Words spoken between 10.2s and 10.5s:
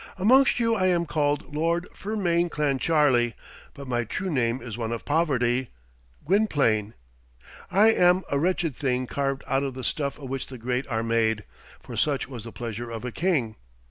which